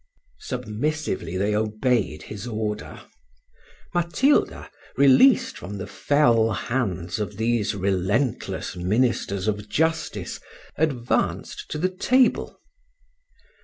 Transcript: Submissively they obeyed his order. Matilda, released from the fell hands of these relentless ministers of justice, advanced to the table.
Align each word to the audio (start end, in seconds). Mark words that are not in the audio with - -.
Submissively 0.39 1.37
they 1.37 1.53
obeyed 1.55 2.23
his 2.23 2.47
order. 2.47 3.03
Matilda, 3.93 4.71
released 4.97 5.59
from 5.59 5.77
the 5.77 5.85
fell 5.85 6.53
hands 6.53 7.19
of 7.19 7.37
these 7.37 7.75
relentless 7.75 8.75
ministers 8.75 9.47
of 9.47 9.69
justice, 9.69 10.39
advanced 10.75 11.69
to 11.69 11.77
the 11.77 11.89
table. 11.95 12.59